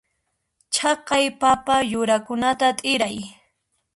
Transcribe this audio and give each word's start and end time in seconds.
Chaqay 0.75 1.25
papa 1.41 1.75
yurakunata 1.91 2.67
t'iray. 2.79 3.17